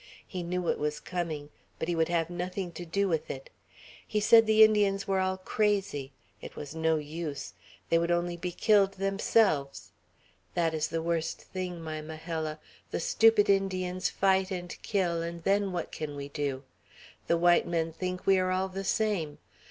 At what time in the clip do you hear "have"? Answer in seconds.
2.07-2.31